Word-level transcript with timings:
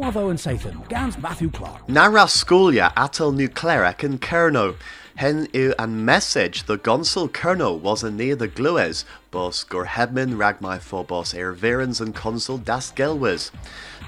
Wavo 0.00 0.30
and 0.30 0.38
Sathan, 0.38 0.88
Gans 0.88 1.18
Matthew 1.18 1.50
Clark. 1.50 1.86
Nara 1.86 2.24
Scolia 2.24 2.90
atal 2.94 3.34
nucleric 3.34 4.02
and 4.02 4.18
Kerno. 4.18 4.76
Hen 5.16 5.46
u 5.52 5.74
an 5.78 6.06
message 6.06 6.62
the 6.62 6.78
gonsul 6.78 7.28
Kerno 7.28 7.78
was 7.78 8.02
a 8.02 8.10
near 8.10 8.34
the 8.34 8.48
glues, 8.48 9.04
bos 9.30 9.62
gur 9.62 9.84
hebmin 9.84 10.36
ragmai 10.36 10.78
phobos 10.78 11.34
er 11.38 11.52
verens 11.52 12.00
and 12.00 12.14
consul 12.14 12.56
das 12.56 12.90
gelwes. 12.92 13.50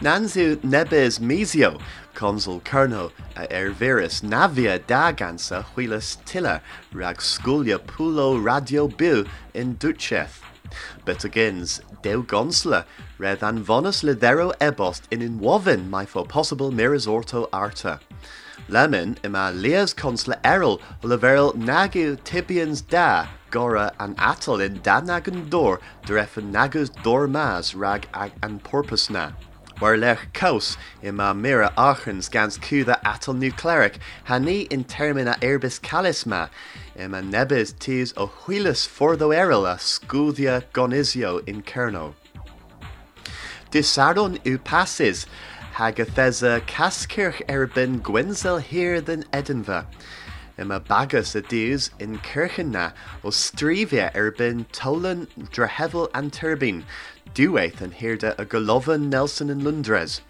Nanzu 0.01 0.57
nebes 0.63 1.19
mesio, 1.19 1.79
consul 2.15 2.61
Kerno 2.61 3.13
a 3.37 3.47
er 3.53 3.71
veris 3.71 4.23
navia 4.23 4.79
da 4.87 5.13
gansa 5.13 5.63
huilas 5.75 6.17
tilla 6.25 6.63
rag 6.95 7.19
scolia 7.19 7.79
pulo 7.79 8.43
radio 8.43 8.89
bill 8.89 9.27
in 9.53 9.75
Ducheth. 9.75 10.41
But 11.05 11.25
agains, 11.25 11.81
deu 12.03 12.25
gonsla, 12.25 12.85
red 13.19 13.41
than 13.41 13.65
vonus 13.65 14.03
lidero 14.03 14.53
ebost 14.61 15.03
in 15.11 15.23
in 15.23 15.41
wovin 15.41 15.89
my 15.91 16.05
for 16.05 16.25
possible 16.25 16.71
mirisorto 16.71 17.49
arta. 17.53 18.01
Lemon 18.69 19.19
ima 19.25 19.51
leas 19.53 19.93
consla 19.95 20.41
eril 20.43 20.81
leveril 21.03 21.55
nagu 21.55 22.17
tibians 22.19 22.87
da, 22.87 23.27
gora 23.51 23.93
and 23.99 24.17
atal 24.17 24.65
in 24.65 24.79
danagan 24.81 25.51
dor, 25.51 25.81
drefen 26.05 26.53
nagus 26.53 26.91
dormas 27.03 27.75
rag 27.75 28.07
ag 28.15 28.33
and 28.43 28.63
porpusna. 29.83 29.89
Waar 29.89 29.97
lech 29.99 30.33
kaus 30.33 30.77
ima 31.03 31.35
mira 31.35 31.73
achens 31.77 32.31
gans 32.31 32.59
cuda 32.59 33.01
atal 33.03 33.37
nucleric, 33.37 33.99
hani 34.27 34.67
in 34.71 34.85
termina 34.85 35.39
erbis 35.41 35.81
calisma, 35.81 36.49
ima 36.97 37.23
nebis 37.23 37.79
tis 37.79 38.13
o 38.17 38.29
huilis 38.29 38.87
fordo 38.87 39.31
erila 39.31 39.77
scudia 39.77 40.63
gonisio 40.73 41.47
in 41.49 41.63
kerno. 41.63 42.15
Disaron 43.71 44.39
u 44.47 44.59
passes, 44.59 45.27
hagathesa 45.75 46.61
caskirch 46.61 47.43
erbin 47.49 48.01
gwensel 48.01 48.61
here 48.61 49.01
than 49.01 49.25
Edinva. 49.25 49.87
Ima 50.63 50.79
bagus 50.79 51.35
a 51.35 51.41
in 51.41 52.19
Kirchenna 52.19 52.93
o 53.25 53.31
strivia 53.31 54.15
erbin 54.15 54.65
tolan 54.71 55.27
drehevel 55.51 56.09
and 56.15 56.33
turbine, 56.33 56.85
duaith 57.35 57.81
and 57.81 57.93
hirda 57.95 58.39
a 58.39 58.97
Nelson 58.97 59.51
in 59.51 59.65
Lundres. 59.65 60.21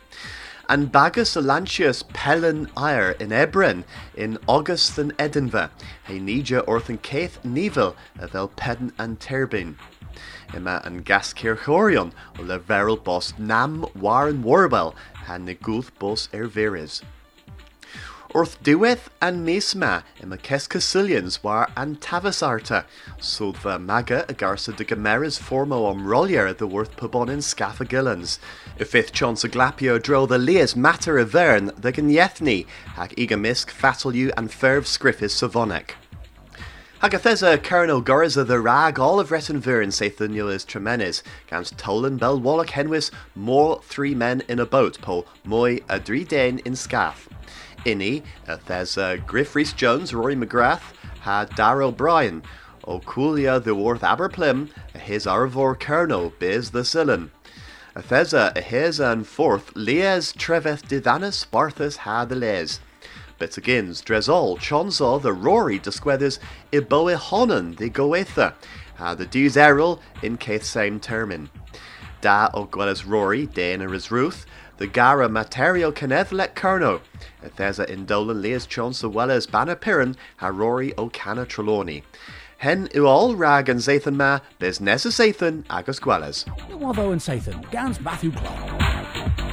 And 0.70 0.90
bagus 0.90 1.36
Alantius 1.36 2.02
Pellen 2.14 2.70
Ire 2.74 3.10
in 3.20 3.28
Ebren 3.28 3.84
in 4.16 4.38
August 4.46 4.96
than 4.96 5.10
Edinva, 5.18 5.68
he 6.06 6.18
nija 6.18 6.64
orthan 6.64 7.02
Keith 7.02 7.38
Neville 7.44 7.94
of 8.18 8.34
El 8.34 8.48
Pedden 8.48 8.90
and 8.98 9.20
Turbine. 9.20 9.76
Ima 10.54 10.80
an 10.82 11.04
gaskirchorion 11.04 12.12
o 12.38 12.42
le 12.42 12.58
veril 12.58 12.96
bos 12.96 13.34
nam 13.36 13.84
waren 13.94 14.42
warwell 14.42 14.94
han 15.26 15.44
ne 15.44 15.52
gulth 15.52 15.90
bos 15.98 16.30
er 16.32 16.46
Orth 18.34 18.62
dueth 18.62 19.08
an 19.20 19.44
misma 19.44 20.04
ima 20.22 20.38
kescasilians 20.38 21.44
war 21.44 21.68
an 21.76 21.96
tavasarta, 21.96 22.86
sodva 23.18 23.78
maga 23.78 24.24
a 24.26 24.32
garsa 24.32 24.74
de 24.74 24.86
gameras 24.86 25.38
formo 25.38 25.84
om 25.90 26.06
rollier 26.06 26.56
the 26.56 26.66
worth 26.66 26.96
pabon 26.96 27.28
in 27.28 27.40
scafagillans. 27.40 28.38
Y 28.80 28.84
fifth 28.84 29.12
chance 29.12 29.44
glapio 29.44 30.02
dro 30.02 30.24
the 30.24 30.38
leas 30.38 30.74
matter 30.74 31.16
avern 31.22 31.78
the 31.78 31.92
ganyethni, 31.92 32.66
hag 32.94 33.12
ega 33.18 33.36
misk 33.36 33.68
fatal 33.68 34.14
you 34.14 34.32
and 34.34 34.48
ferv 34.48 34.84
scriffis 34.84 35.36
savonic. 35.36 35.90
Hagathesa 37.02 37.62
Colonel 37.62 38.00
Gorza 38.00 38.46
the 38.46 38.60
rag 38.60 38.98
all 38.98 39.20
of 39.20 39.28
Retinver 39.28 39.82
in 39.82 39.90
Sathunio 39.90 40.50
is 40.50 40.64
tremenis, 40.64 41.22
gans 41.48 41.72
Tolan 41.72 42.18
Bel 42.18 42.40
Wallach 42.40 42.70
Henwis, 42.70 43.10
more 43.34 43.82
three 43.82 44.14
men 44.14 44.42
in 44.48 44.58
a 44.58 44.64
boat, 44.64 44.98
po 45.02 45.26
moi 45.44 45.80
a 45.90 46.00
dane 46.00 46.60
in 46.64 46.72
scaff. 47.82 47.98
Inni, 47.98 48.22
a 48.48 48.52
uh, 48.52 48.58
Thesa 48.58 49.18
uh, 49.18 49.24
Griff 49.26 49.54
Rhys 49.54 49.72
Jones, 49.72 50.14
Rory 50.14 50.36
McGrath, 50.36 50.80
uh, 50.80 51.20
ha 51.20 51.44
Dar 51.44 51.82
O'Brien, 51.82 52.42
O 52.84 52.98
Coolia 53.00 53.62
the 53.62 53.74
Worth 53.74 54.02
Aberplim, 54.02 54.70
his 54.94 55.26
Arvor 55.26 55.78
Colonel, 55.78 56.32
biz 56.38 56.70
the 56.70 56.80
Sillen. 56.80 57.30
A 57.94 58.02
Thesa 58.02 58.56
a 58.56 58.60
his 58.60 59.00
and 59.00 59.26
fourth, 59.26 59.70
Lies 59.74 60.32
Treveth 60.32 60.88
Didanis 60.88 61.46
Barthas 61.46 61.98
ha 61.98 62.24
the 62.24 62.34
les. 62.34 62.80
But 63.38 63.56
agains, 63.56 64.02
Dresol, 64.02 64.58
Chonzo, 64.58 65.20
the 65.20 65.32
Rory 65.32 65.78
disquethers 65.78 66.38
Iboe 66.72 67.16
Honan, 67.16 67.76
the 67.76 67.90
Goetha, 67.90 68.54
ha 68.96 69.14
the 69.14 69.26
Deus 69.26 69.56
Errol 69.56 70.00
in 70.22 70.38
Caith 70.38 70.64
same 70.64 71.00
termin. 71.00 71.48
Da 72.22 72.48
o 72.54 72.66
Gwellis 72.66 73.04
Rory, 73.04 73.46
Dana 73.46 73.90
is 73.90 74.12
Ruth, 74.12 74.46
the 74.76 74.86
Gara 74.86 75.28
Materio 75.28 75.92
Kenneth 75.92 76.30
let 76.30 76.54
Kerno, 76.54 77.00
Ethesa 77.44 77.84
Indolan 77.90 78.40
Leas 78.40 78.64
Chonsa 78.64 79.10
Welles 79.10 79.48
Banna 79.48 79.74
Piran, 79.74 80.14
ha 80.36 80.46
Rory 80.46 80.94
o 80.96 81.08
Cana 81.08 81.44
Trelawney. 81.44 82.04
Hen 82.58 82.86
uol 82.94 83.36
rag 83.36 83.68
and 83.68 83.80
Zathan 83.80 84.14
ma, 84.14 84.38
bis 84.60 84.80
Nessa 84.80 85.08
Zathan 85.08 85.64
agus 85.68 85.98
Gwellis. 85.98 86.44
Wavo 86.70 87.10
and 87.10 87.20
Sathan, 87.20 87.68
Gans 87.72 88.00
Matthew 88.00 88.30
Clark. 88.30 89.51